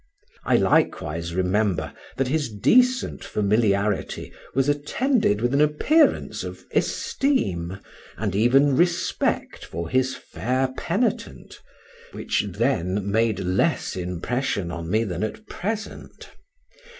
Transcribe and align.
I 0.45 0.55
likewise 0.57 1.35
remember 1.35 1.93
that 2.17 2.27
his 2.27 2.51
decent 2.51 3.23
familiarity 3.23 4.33
was 4.55 4.67
attended 4.67 5.41
with 5.41 5.53
an 5.53 5.61
appearance 5.61 6.43
of 6.43 6.65
esteem, 6.71 7.77
and 8.17 8.35
even 8.35 8.75
respect 8.75 9.63
for 9.63 9.89
his 9.89 10.15
fair 10.15 10.73
penitent, 10.75 11.59
which 12.13 12.47
then 12.49 13.11
made 13.11 13.41
less 13.41 13.95
impression 13.95 14.71
on 14.71 14.89
me 14.89 15.03
than 15.03 15.21
at 15.23 15.45
present. 15.45 16.31